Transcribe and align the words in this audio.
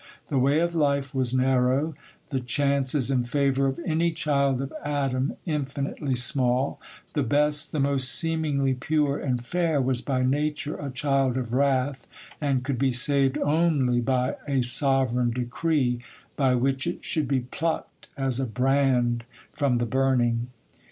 The 0.29 0.39
way 0.39 0.57
of 0.61 0.73
life 0.73 1.13
was 1.13 1.31
narrow, 1.31 1.93
the 2.29 2.39
chances 2.39 3.11
in 3.11 3.23
favour 3.23 3.67
of 3.67 3.79
any 3.85 4.11
child 4.11 4.59
of 4.59 4.73
Adam 4.83 5.33
infinitely 5.45 6.15
small; 6.15 6.81
the 7.13 7.21
best, 7.21 7.71
the 7.71 7.79
most 7.79 8.09
seemingly 8.09 8.73
pure 8.73 9.19
and 9.19 9.45
fair, 9.45 9.79
was 9.79 10.01
by 10.01 10.23
nature 10.23 10.75
a 10.75 10.89
child 10.89 11.37
of 11.37 11.53
wrath, 11.53 12.07
and 12.41 12.63
could 12.63 12.79
be 12.79 12.91
saved 12.91 13.37
only 13.43 14.01
by 14.01 14.37
a 14.47 14.63
sovereign 14.63 15.29
decree, 15.29 15.99
by 16.35 16.55
which 16.55 16.87
it 16.87 17.05
should 17.05 17.27
be 17.27 17.41
plucked 17.41 18.07
as 18.17 18.39
a 18.39 18.47
brand 18.47 19.23
from 19.51 19.77
the 19.77 19.85
burning. 19.85 20.47